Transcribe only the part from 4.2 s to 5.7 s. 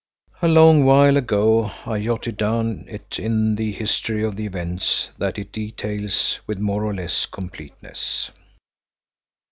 of the events that it